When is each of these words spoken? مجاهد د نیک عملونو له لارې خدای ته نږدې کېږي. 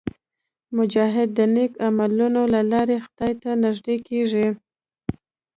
مجاهد 0.77 1.29
د 1.37 1.39
نیک 1.55 1.71
عملونو 1.87 2.41
له 2.53 2.61
لارې 2.71 2.95
خدای 3.05 3.33
ته 3.41 3.49
نږدې 3.63 3.95
کېږي. 4.07 4.47